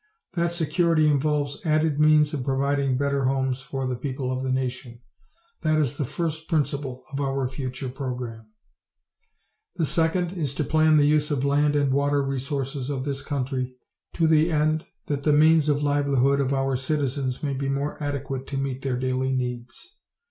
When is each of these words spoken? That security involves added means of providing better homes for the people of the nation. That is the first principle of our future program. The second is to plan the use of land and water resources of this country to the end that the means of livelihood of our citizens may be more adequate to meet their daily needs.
That 0.33 0.49
security 0.49 1.05
involves 1.07 1.63
added 1.63 1.99
means 1.99 2.33
of 2.33 2.43
providing 2.43 2.97
better 2.97 3.25
homes 3.25 3.61
for 3.61 3.85
the 3.85 3.95
people 3.95 4.31
of 4.31 4.41
the 4.41 4.51
nation. 4.51 4.99
That 5.61 5.77
is 5.77 5.95
the 5.95 6.05
first 6.05 6.47
principle 6.49 7.03
of 7.13 7.21
our 7.21 7.47
future 7.47 7.87
program. 7.87 8.47
The 9.75 9.85
second 9.85 10.31
is 10.31 10.55
to 10.55 10.63
plan 10.63 10.97
the 10.97 11.05
use 11.05 11.29
of 11.29 11.45
land 11.45 11.75
and 11.75 11.93
water 11.93 12.23
resources 12.23 12.89
of 12.89 13.05
this 13.05 13.21
country 13.21 13.75
to 14.15 14.25
the 14.25 14.49
end 14.49 14.87
that 15.05 15.21
the 15.21 15.33
means 15.33 15.69
of 15.69 15.83
livelihood 15.83 16.39
of 16.41 16.51
our 16.51 16.75
citizens 16.75 17.43
may 17.43 17.53
be 17.53 17.69
more 17.69 18.01
adequate 18.01 18.47
to 18.47 18.57
meet 18.57 18.81
their 18.81 18.97
daily 18.97 19.31
needs. 19.35 19.99